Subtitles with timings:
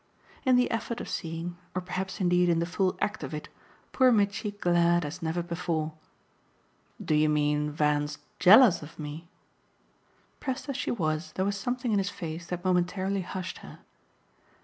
[0.45, 3.49] In the effort of seeing, or perhaps indeed in the full act of it,
[3.91, 5.93] poor Mitchy glared as never before.
[6.99, 9.27] "Do you mean Van's JEALOUS of me?"
[10.39, 13.77] Pressed as she was, there was something in his face that momentarily hushed her.